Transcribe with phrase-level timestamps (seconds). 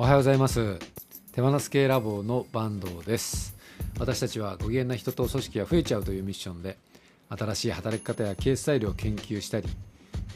[0.00, 0.78] おはようございます。
[1.32, 3.54] 手放す系ラボの坂東です。
[3.98, 6.78] 私たちはご機嫌な人と組織が増えちゃうというミッションで
[7.28, 9.68] 新しい働き方や経営スタイルを研究したり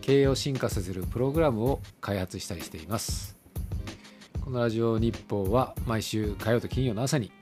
[0.02, 3.38] 経営を進化させるプログラムを開発したりしています。
[4.44, 7.32] このラジオ日報は毎週火曜と金曜の朝に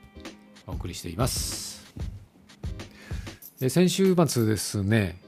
[0.65, 1.83] お送りしています。
[3.67, 5.19] 先週末ですね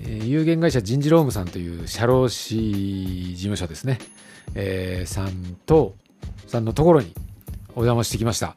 [0.00, 4.00] 有限会社人事労務さんという社労士事務所ですね、
[4.54, 5.94] えーさんと
[6.46, 7.14] さんのところに
[7.70, 8.56] お邪魔してきました。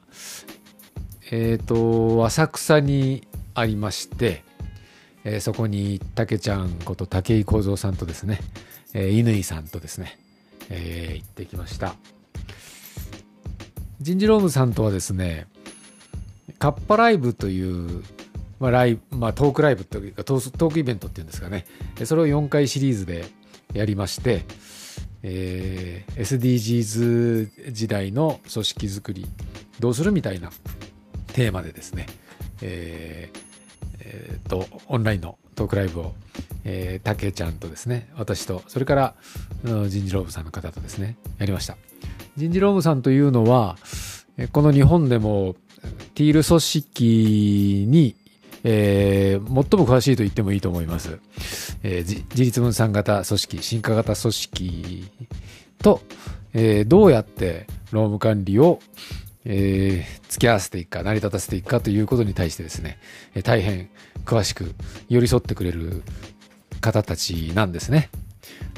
[1.31, 4.43] えっ、と浅草にありまして、
[5.23, 8.39] えーそこにたけちゃんこと武井幸三さんとですね、
[8.93, 10.17] えー乾さんとですね、
[10.69, 11.95] えー行ってきました。
[14.01, 15.45] 人事労務さんとはですね
[16.57, 18.03] カッパライブという
[18.59, 21.65] まあ、ライまあ、トークライブというかトークイベントっていうんですかね。
[22.03, 23.25] それを4回シリーズで
[23.73, 24.43] やりまして、
[25.23, 29.25] えー SDGs 時代の組織づくり
[29.79, 30.49] どうするみたいな
[31.33, 32.07] テーマでですね、
[32.61, 33.39] えー
[34.01, 36.13] えーとオンラインのトークライブを、
[36.63, 39.15] えー、たけちゃんとですね私とそれから
[39.63, 41.77] うん人事労務さんの方とですねやりました。
[42.37, 43.77] 人事労務さんというのは
[44.53, 45.55] この日本でも
[46.15, 48.15] ティール組織に
[48.63, 51.19] えー最も詳しいと言ってもいいと思います。
[51.83, 55.07] えー自立分散型組織、進化型組織
[55.81, 56.01] と、
[56.53, 58.79] えーどうやって労務管理を、
[59.45, 62.99] えー付き合わせていくか、成り立たせていくかということに対してですね、
[63.35, 63.89] えー大変
[64.25, 64.73] 詳しく
[65.07, 66.03] 寄り添ってくれる
[66.81, 68.09] 方たちなんですね。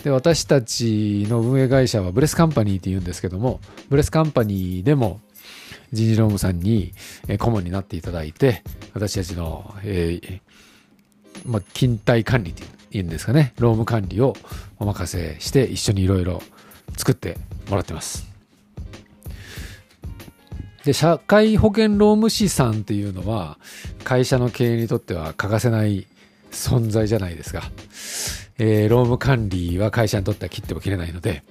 [0.03, 3.59] で、私たちの運営会社はブレスカンパニーって言うんですけども、
[3.89, 5.21] ブレスカンパニーでも
[5.92, 6.94] 人事労務さんに
[7.39, 10.42] 顧問になっていただいて、私たちの、えー
[11.45, 14.36] まあ、勤怠管理っていうんですかね、労務管理を
[14.80, 16.42] お任せして一緒にいろいろ
[16.98, 17.38] 作って
[17.70, 18.28] もらってます。
[20.83, 23.60] で、社会保険労務士さんっていうのは、
[24.04, 26.08] 会社の経営にとっては欠かせない
[26.52, 27.71] 存在じゃないですか。
[28.58, 31.44] えー労務管理は会社にとっては切っても切れないので、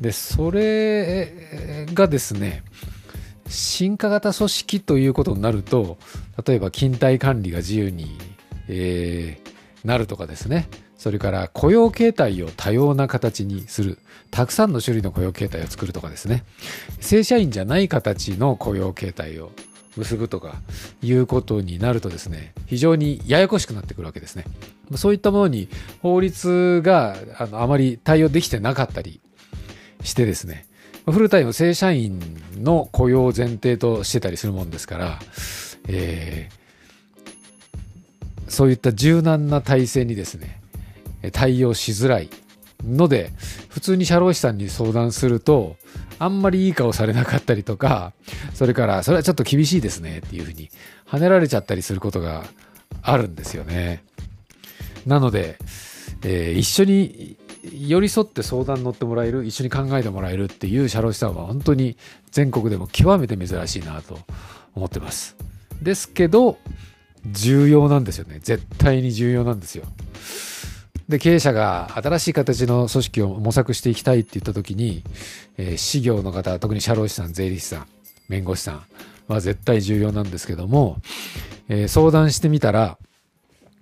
[0.00, 2.62] で、それがですね、
[3.48, 5.98] 進化型組織ということになると、
[6.46, 8.18] 例えば勤怠管理が自由に、
[8.68, 9.48] えー
[9.84, 13.98] なるとかですね、それから雇用形態を多様な形にする、
[14.30, 16.44] たくさんの種類の雇用形態を作るとかですね、
[17.00, 19.52] 正社員じゃない形の雇用形態を
[19.96, 20.56] 結ぶとか
[21.02, 24.44] いうことになるとですね、非常にややこしくなってくるわけですね。
[24.96, 25.68] そういったものに
[26.02, 29.20] 法律があのあまり対応できてなかったり
[30.02, 30.66] してですね、
[31.12, 32.20] フルタイム正社員
[32.56, 35.18] の雇用を前提としてたりするもんですから、
[35.88, 36.58] えー
[38.48, 40.60] そういった柔軟な体制にですね、
[41.32, 42.30] 対応しづらい
[42.84, 43.30] ので、
[43.68, 45.76] 普通に社労士さんに相談すると、
[46.18, 48.12] あんまりいい顔されなかったりとか、
[48.54, 50.70] それから、それはちょっと厳しいですねっていうふうに
[51.06, 52.44] 跳ねられちゃったりすることが
[53.02, 54.02] あるんですよね。
[55.06, 55.58] なので、
[56.22, 61.96] えー一緒に寄り添って相談に乗ってもらえる、一緒に考えてもらえるっていう社労士さんは本当に
[62.30, 64.18] 全国でも極めて珍しいなと
[64.74, 65.36] 思ってます。
[65.82, 66.58] ですけど、
[67.26, 68.38] 重要なんですよね。
[68.42, 69.84] 絶対に重要なんですよ。
[71.08, 75.02] で、経営者が新しい形の組織を模索していきたいって言った時に、
[75.56, 77.86] えー、事業の方、特に社労士さん、税理士さん、
[78.28, 78.82] 弁護士さん
[79.26, 80.98] は絶対重要なんですけども、
[81.68, 82.98] えー相談してみたら、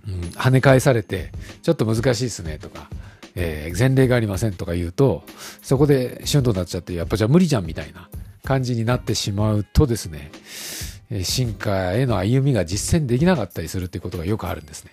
[0.06, 1.32] うん、跳ね返されて、
[1.62, 2.88] ちょっと難しいですねとか、
[3.36, 5.22] えー前例がありませんとか言うと、
[5.62, 8.08] そこでシュンとなっちゃって、やっぱじゃあ無理じゃんみたいな
[8.44, 10.30] 感じになってしまうとですね、
[11.22, 14.90] 進化への歩みが実践できなかったりするっていうことがよくあるんですね。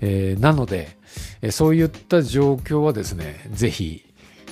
[0.00, 0.96] えーなので、
[1.40, 4.04] えそういった状況はですね、ぜひ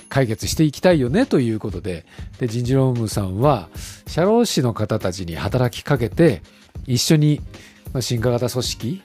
[0.08, 2.06] 解決していきたいよねということで、
[2.38, 3.68] で人事労務さんは、
[4.06, 6.42] 社労士の方たちに働きかけて、
[6.86, 7.41] 一緒に
[8.00, 9.03] 進化型組織、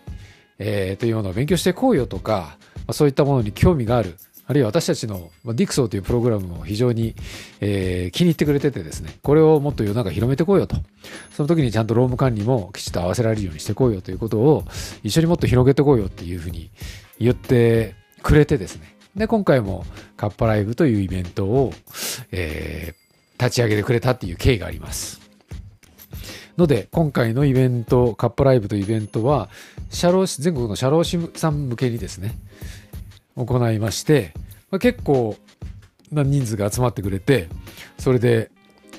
[0.59, 2.57] えーというものを勉強していこうよとか、
[2.87, 4.17] まあそういったものに興味がある、
[4.47, 7.15] あるいは私たちのまあディクソーというプログラムも非常に、
[7.59, 10.75] えー気に入ってくれててですね、これをもっと世の中広めてこうよと。
[11.35, 14.65] その時にちゃんと労務管理もきちっと合わせられるようにしてこうよということを
[15.03, 16.71] 一緒にもっと広げてこうよっていうふうに
[17.19, 18.95] 言ってくれてですね。
[19.15, 19.85] で、今回も
[20.17, 21.73] カッパライブというイベントを、
[22.31, 23.01] えー
[23.41, 25.19] 立ち上げてくれたっていう経緯があります。
[26.59, 29.49] ので、今回のイベント、カッパライブというイベントは、
[29.89, 32.35] 社労士、全国の社労士さん向けにですね、
[33.35, 34.33] 行いまして、
[34.69, 35.35] まあ、結構
[36.11, 37.47] な人数が集まってくれて、
[37.97, 38.51] それで、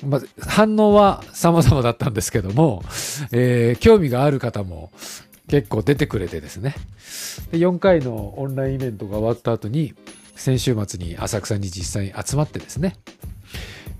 [0.05, 2.83] まあ、反応は様々だったんですけども、
[3.31, 4.91] えー興味がある方も
[5.47, 6.75] 結構出てくれてですね。
[7.51, 9.93] で4回のオンラインイベントが終わった後に、
[10.35, 12.95] 先週末に浅草に実際に集まってですね、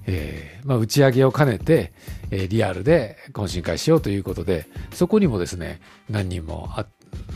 [0.06, 1.94] えーまあ、打ち上げを兼ねて、
[2.31, 5.79] えー、リアルで懇親会しようということで、そこにもですね、
[6.09, 6.86] 何人もあ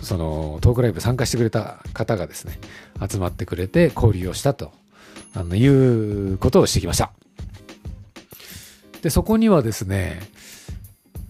[0.01, 2.59] そのトークライブ参加してくれた方がですね、
[3.09, 4.71] 集まってくれて交流をしたと
[5.33, 7.12] あのいうことをしてきました。
[9.01, 10.21] で、そこにはですね、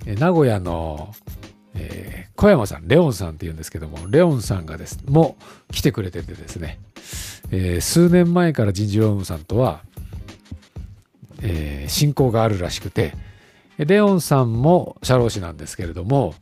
[0.05, 1.13] 名古屋の、
[1.75, 5.37] えー、小山さん、レオンさんって言うんですけども、レオンさんがです、も
[5.71, 6.79] 来てくれててですね、
[7.51, 9.81] えー、数年前から人事労務さんとは、
[11.41, 13.13] えー、親交があるらしくて、
[13.77, 16.33] レオンさんも社労士なんですけれども、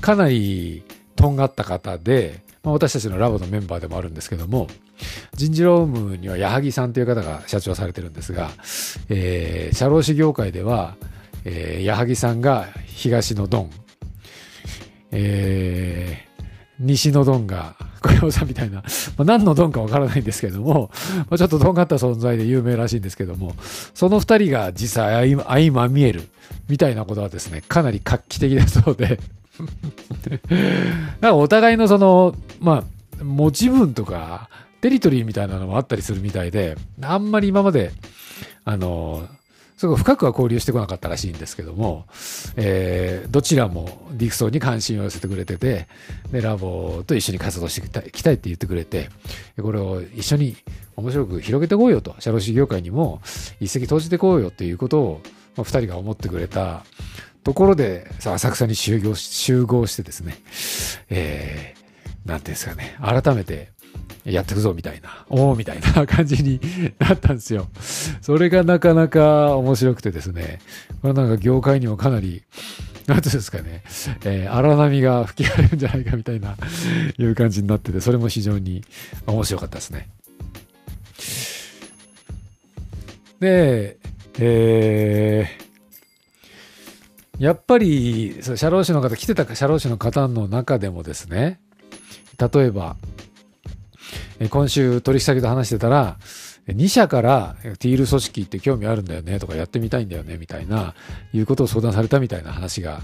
[0.00, 0.82] かなり
[1.16, 4.68] とんがった方で、まあ、私たちのラボのメンバーでもあるんですけども、
[5.34, 8.50] 人事労務には矢作さんという方が社長されてるんですが、
[9.08, 10.96] えー、社労士業界では、
[11.44, 13.70] えー、矢作さんが東のドン、
[15.12, 16.29] えー、
[16.80, 18.82] 西のドンが小山さんみたいな、
[19.16, 20.90] まあ、何のドンかわからないんですけども、
[21.28, 23.54] まあ、ちょっととんがった存在で有名らしいんですけども、
[23.94, 26.28] その二人が実際相まみえる
[26.68, 29.20] みたいなことはですね、かなり画期的だそうで。
[31.20, 32.84] なんかお互いのその、ま
[33.20, 34.48] あ、持ち分とか、
[34.80, 37.92] テリトリーみたいなのもあったりするみたいで、あんまり今まで、
[38.64, 39.28] あの、
[39.80, 42.04] すごい深くは交流してこなかったらしいんですけども、
[42.56, 45.88] えー、どちらもディクソンに関心を寄せてくれてて、
[46.30, 49.08] で、ラボと一緒に活動していきたいって言ってくれて、
[49.58, 50.54] これを一緒に
[50.96, 53.22] 面白く広げていこうよと、社労士業界にも
[53.58, 55.20] 一石投じていこうよっていうことを、
[55.56, 56.84] まあ、二人が思ってくれた
[57.42, 60.36] ところで、さ浅草に集合集合してですね、
[61.08, 63.70] えー、なんていうんですかね、改めて、
[64.24, 66.60] やってくぞみたいな、おおみたいな感じに
[66.98, 67.68] なったんですよ。
[68.20, 70.60] それがなかなか面白くてですね、
[71.00, 72.42] これなんか業界にもかなり、
[73.06, 73.82] なんていうんですかね、
[74.24, 76.56] えー、荒波が吹き荒れるんじゃないかみたいな、
[77.18, 78.84] いう感じになってて、それも非常に
[79.26, 80.08] 面白かったですね。
[83.40, 83.96] で、
[84.38, 91.58] えー、やっぱり、社労士の方、来てた社労士の方の中でもですね、
[92.38, 92.96] 例えば、
[94.48, 96.16] 今週取引先と話してたら、
[96.66, 100.94] 2社からティール組織って興味あるんだよねとかやってみたいんだよねみたいな、
[101.32, 103.00] いうことを相談されたみたいな話が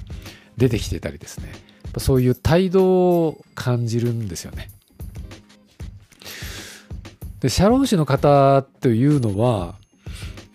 [0.57, 1.53] 出てきてたりですね。
[1.99, 4.71] そういう態度を感じるんですよね。
[7.41, 9.75] で、社労士の方というのは、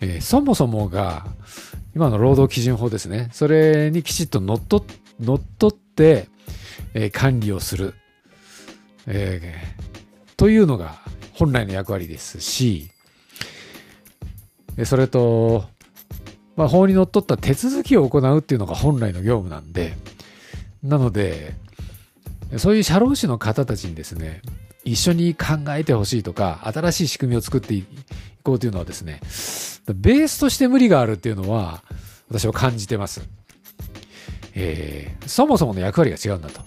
[0.00, 1.26] えー、そもそもが、
[1.94, 3.28] 今の労働基準法ですね。
[3.32, 4.82] それにきちっと乗っ取
[5.20, 6.28] 乗っ取って、
[6.94, 7.94] えー、管理をする。
[9.06, 9.91] えー
[10.42, 10.96] というのが
[11.34, 12.90] 本来の役割ですし、
[14.84, 15.66] それと、
[16.56, 19.94] まあ、法にのっとった手続きを行うっていうのが本来の業務なんで、
[20.82, 21.54] なので、
[22.56, 24.42] そういう社労士の方たちにですね、
[24.82, 27.86] 一緒に考えてほしいとか、新しい仕組みを作ってい
[28.42, 29.20] こうというのはですね、
[29.94, 31.84] ベースとして無理があるっていうのは、
[32.28, 33.22] 私は感じてます。
[34.56, 36.62] えー、そもそもの役割が違うんだと。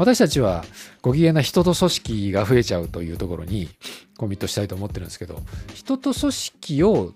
[0.00, 0.64] 私たちは
[1.02, 3.68] ご機嫌な人と組織が増えちゃうというところに
[4.16, 5.42] コミットしたいと思ってるんですけど、
[5.74, 7.12] 人と組織を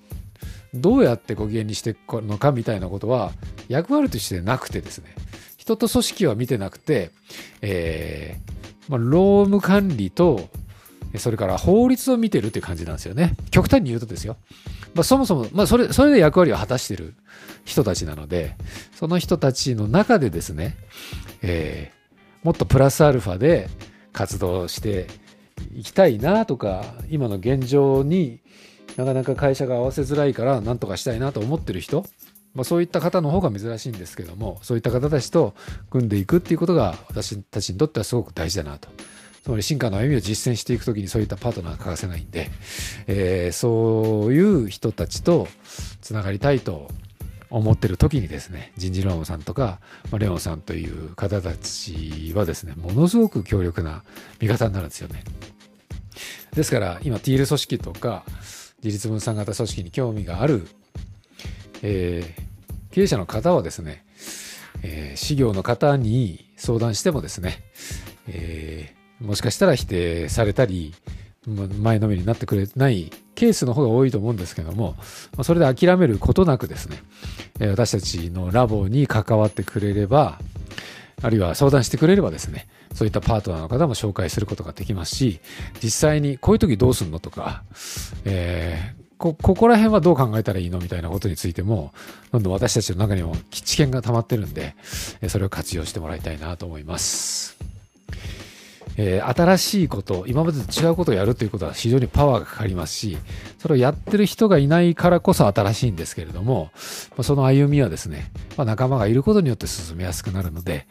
[0.75, 3.33] どうやってご機嫌にしていくのかみたいなことは
[3.69, 5.15] 役割としてなくてですね、
[5.57, 7.11] 人と組織は見てなくて、
[7.63, 10.51] えー、まあ、労務管理と、
[11.17, 13.35] それから法律を見てるっていう感じなんですよね。
[13.51, 14.37] 極端に言うとですよ。
[14.95, 17.15] まあ、そもそも、まあ、それ、それで役割を果たしてる
[17.65, 18.57] 人たちなので、
[18.95, 20.77] その人たちの中でですね、
[21.41, 22.04] えー、
[22.45, 23.69] もっとプラスアルファで
[24.13, 25.07] 活動して
[25.75, 28.41] いきたいなとか、今の現状に
[28.97, 32.05] なかなか会社が合わせづらいから何とかしたいなと思ってる人、
[32.55, 35.55] まあ、そういった方の方が珍しいんですけども、そういった方たちと
[35.91, 38.89] 組んでいくっていうことが私たちにとってはすごく大事だなと。
[39.43, 42.51] つまり進化の歩みを実践していくときにそういったパートナーが欠かせないんで、
[43.07, 45.49] えー、そういう人たちと
[46.01, 46.89] つながりたいと
[47.55, 49.79] 思ってる時にですね、人事労務さんとか、
[50.11, 54.03] まあ、レオンさんという方たちはですね、ものすごく強力な
[54.41, 55.23] 味方になるんですよね。
[56.53, 58.25] ですから、今、ティール組織とか、
[58.83, 60.67] 自立分散型組織に興味がある、
[61.83, 64.05] えー、経営者の方はですね、
[64.83, 67.63] えー、事業の方に相談してもですね、
[68.27, 70.93] えー、もしかしたら否定されたり、
[71.47, 74.97] 前のめりになってくれないケースの方が多いと思うんですけども、
[75.43, 77.03] それで諦めることなくですね、
[77.71, 80.39] 私たちのラボに関わってくれれば、
[81.23, 85.41] あるいは相談してくれればですね、そういったパートナーの方も紹介することができますし、
[85.83, 87.65] 実際にこういう時どうすんのとか、
[88.25, 91.93] えー、こ、ここら辺はどう考えたらいいのみたいなことについても、
[92.33, 94.75] どんどん私たちの中にも知見が溜まってるんで、
[95.29, 97.74] それを活用してもらいたいなと思います。
[98.97, 103.19] えー、新しいこと、今までと違うことをやるということは非常にパワーがかかりますし、
[103.59, 106.71] それをやってる人がいないからこそ新しいんですけれども、
[107.17, 110.87] ま、その歩みはですね、まあ、仲間がいることによって進めやすくなるので、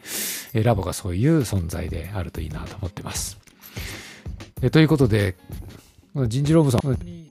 [0.52, 3.38] えー、ラボがそういう存在であるといいなと思ってます。
[4.62, 5.36] えー、ということで、
[6.14, 7.24] 人事労務さん、